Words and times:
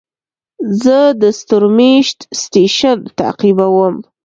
زه 0.81 0.97
د 1.21 1.23
ستورمېشت 1.39 2.19
سټېشن 2.41 2.97
تعقیبوم. 3.19 3.95